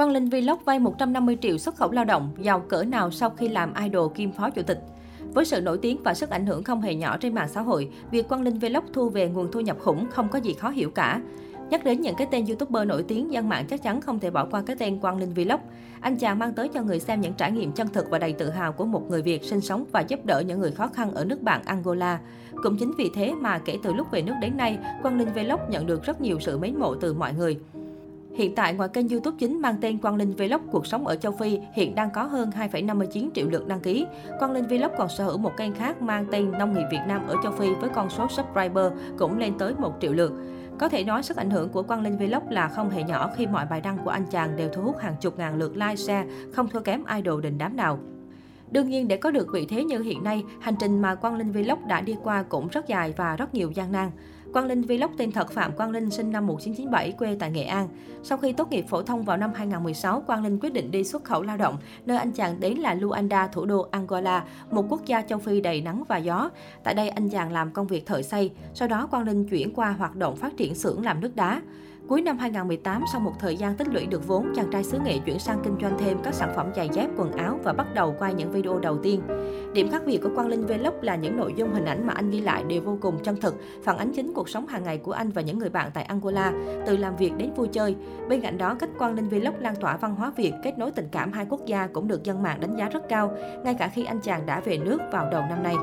[0.00, 3.48] Quang Linh Vlog vay 150 triệu xuất khẩu lao động, giàu cỡ nào sau khi
[3.48, 4.80] làm idol kim phó chủ tịch.
[5.34, 7.90] Với sự nổi tiếng và sức ảnh hưởng không hề nhỏ trên mạng xã hội,
[8.10, 10.90] việc Quang Linh Vlog thu về nguồn thu nhập khủng không có gì khó hiểu
[10.90, 11.20] cả.
[11.70, 14.44] Nhắc đến những cái tên YouTuber nổi tiếng, dân mạng chắc chắn không thể bỏ
[14.44, 15.60] qua cái tên Quang Linh Vlog.
[16.00, 18.50] Anh chàng mang tới cho người xem những trải nghiệm chân thực và đầy tự
[18.50, 21.24] hào của một người Việt sinh sống và giúp đỡ những người khó khăn ở
[21.24, 22.20] nước bạn Angola.
[22.62, 25.60] Cũng chính vì thế mà kể từ lúc về nước đến nay, Quang Linh Vlog
[25.70, 27.58] nhận được rất nhiều sự mến mộ từ mọi người.
[28.34, 31.32] Hiện tại, ngoài kênh YouTube chính mang tên Quang Linh Vlog cuộc sống ở châu
[31.32, 34.06] Phi, hiện đang có hơn 2,59 triệu lượt đăng ký.
[34.38, 37.26] Quang Linh Vlog còn sở hữu một kênh khác mang tên Nông nghiệp Việt Nam
[37.26, 40.32] ở châu Phi với con số subscriber cũng lên tới 1 triệu lượt.
[40.78, 43.46] Có thể nói sức ảnh hưởng của Quang Linh Vlog là không hề nhỏ khi
[43.46, 46.26] mọi bài đăng của anh chàng đều thu hút hàng chục ngàn lượt like, share,
[46.52, 47.98] không thua kém idol đình đám nào.
[48.70, 51.52] Đương nhiên để có được vị thế như hiện nay, hành trình mà Quang Linh
[51.52, 54.10] Vlog đã đi qua cũng rất dài và rất nhiều gian nan.
[54.52, 57.88] Quang Linh Vlog tên thật Phạm Quang Linh sinh năm 1997, quê tại Nghệ An.
[58.22, 61.24] Sau khi tốt nghiệp phổ thông vào năm 2016, Quang Linh quyết định đi xuất
[61.24, 61.76] khẩu lao động,
[62.06, 65.80] nơi anh chàng đến là Luanda, thủ đô Angola, một quốc gia châu Phi đầy
[65.80, 66.50] nắng và gió.
[66.84, 69.90] Tại đây anh chàng làm công việc thợ xây, sau đó Quang Linh chuyển qua
[69.90, 71.62] hoạt động phát triển xưởng làm nước đá.
[72.10, 75.18] Cuối năm 2018, sau một thời gian tích lũy được vốn, chàng trai xứ nghệ
[75.18, 78.14] chuyển sang kinh doanh thêm các sản phẩm giày dép, quần áo và bắt đầu
[78.18, 79.22] quay những video đầu tiên.
[79.72, 82.30] Điểm khác biệt của Quang Linh Vlog là những nội dung hình ảnh mà anh
[82.30, 85.12] ghi lại đều vô cùng chân thực, phản ánh chính cuộc sống hàng ngày của
[85.12, 86.52] anh và những người bạn tại Angola,
[86.86, 87.96] từ làm việc đến vui chơi.
[88.28, 91.08] Bên cạnh đó, cách Quang Linh Vlog lan tỏa văn hóa Việt, kết nối tình
[91.12, 93.32] cảm hai quốc gia cũng được dân mạng đánh giá rất cao,
[93.64, 95.74] ngay cả khi anh chàng đã về nước vào đầu năm nay.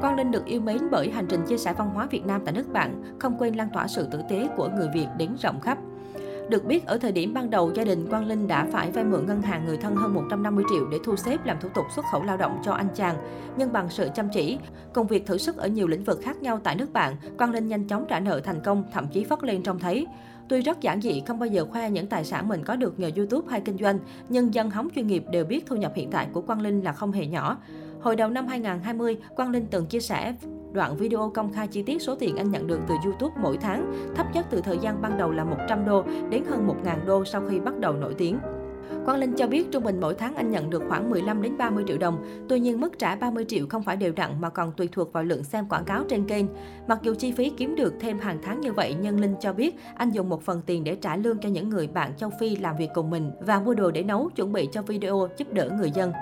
[0.00, 2.54] Quang Linh được yêu mến bởi hành trình chia sẻ văn hóa Việt Nam tại
[2.54, 5.78] nước bạn, không quên lan tỏa sự tử tế của người Việt đến rộng khắp.
[6.48, 9.26] Được biết, ở thời điểm ban đầu, gia đình Quang Linh đã phải vay mượn
[9.26, 12.22] ngân hàng người thân hơn 150 triệu để thu xếp làm thủ tục xuất khẩu
[12.22, 13.16] lao động cho anh chàng.
[13.56, 14.58] Nhưng bằng sự chăm chỉ,
[14.92, 17.68] công việc thử sức ở nhiều lĩnh vực khác nhau tại nước bạn, Quang Linh
[17.68, 20.06] nhanh chóng trả nợ thành công, thậm chí phất lên trông thấy.
[20.48, 23.10] Tuy rất giản dị, không bao giờ khoe những tài sản mình có được nhờ
[23.16, 26.28] YouTube hay kinh doanh, nhưng dân hóng chuyên nghiệp đều biết thu nhập hiện tại
[26.32, 27.56] của Quang Linh là không hề nhỏ.
[28.00, 30.34] Hồi đầu năm 2020, Quang Linh từng chia sẻ
[30.72, 33.92] đoạn video công khai chi tiết số tiền anh nhận được từ YouTube mỗi tháng,
[34.16, 37.42] thấp nhất từ thời gian ban đầu là 100 đô đến hơn 1.000 đô sau
[37.50, 38.38] khi bắt đầu nổi tiếng.
[39.04, 41.84] Quang Linh cho biết trung bình mỗi tháng anh nhận được khoảng 15 đến 30
[41.88, 42.46] triệu đồng.
[42.48, 45.24] Tuy nhiên mức trả 30 triệu không phải đều đặn mà còn tùy thuộc vào
[45.24, 46.46] lượng xem quảng cáo trên kênh.
[46.86, 49.76] Mặc dù chi phí kiếm được thêm hàng tháng như vậy, nhưng Linh cho biết
[49.96, 52.76] anh dùng một phần tiền để trả lương cho những người bạn châu Phi làm
[52.76, 55.90] việc cùng mình và mua đồ để nấu, chuẩn bị cho video giúp đỡ người
[55.90, 56.12] dân.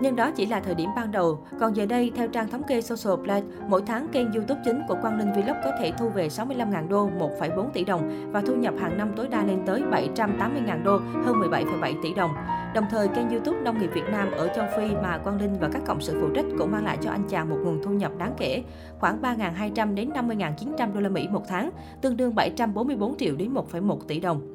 [0.00, 1.38] Nhưng đó chỉ là thời điểm ban đầu.
[1.60, 4.96] Còn giờ đây, theo trang thống kê Social Blade, mỗi tháng kênh YouTube chính của
[5.02, 8.74] Quang Linh Vlog có thể thu về 65.000 đô, 1,4 tỷ đồng và thu nhập
[8.80, 12.30] hàng năm tối đa lên tới 780.000 đô, hơn 17,7 tỷ đồng.
[12.74, 15.68] Đồng thời, kênh YouTube Nông nghiệp Việt Nam ở châu Phi mà Quang Linh và
[15.72, 18.12] các cộng sự phụ trách cũng mang lại cho anh chàng một nguồn thu nhập
[18.18, 18.62] đáng kể,
[18.98, 23.98] khoảng 3.200 đến 50.900 đô la Mỹ một tháng, tương đương 744 triệu đến 1,1
[24.08, 24.53] tỷ đồng.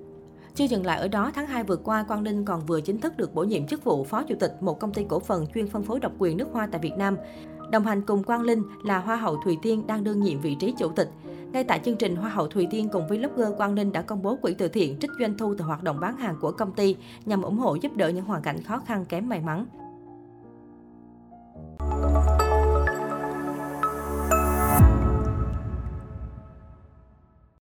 [0.59, 3.17] Chưa dừng lại ở đó, tháng 2 vừa qua, Quang Linh còn vừa chính thức
[3.17, 5.83] được bổ nhiệm chức vụ Phó Chủ tịch một công ty cổ phần chuyên phân
[5.83, 7.17] phối độc quyền nước hoa tại Việt Nam.
[7.71, 10.73] Đồng hành cùng Quang Linh là Hoa hậu Thùy Tiên đang đương nhiệm vị trí
[10.77, 11.09] chủ tịch.
[11.51, 14.35] Ngay tại chương trình, Hoa hậu Thùy Tiên cùng vlogger Quang Linh đã công bố
[14.35, 16.95] quỹ từ thiện trích doanh thu từ hoạt động bán hàng của công ty
[17.25, 19.65] nhằm ủng hộ giúp đỡ những hoàn cảnh khó khăn kém may mắn.